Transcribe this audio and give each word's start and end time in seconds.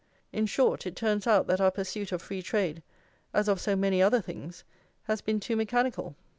In 0.33 0.47
short, 0.47 0.87
it 0.87 0.95
turns 0.95 1.27
out 1.27 1.45
that 1.45 1.61
our 1.61 1.69
pursuit 1.69 2.11
of 2.11 2.23
free 2.23 2.41
trade, 2.41 2.81
as 3.35 3.47
of 3.47 3.61
so 3.61 3.75
many 3.75 4.01
other 4.01 4.19
things, 4.19 4.63
has 5.03 5.21
been 5.21 5.39
too 5.39 5.55
mechanical. 5.55 6.15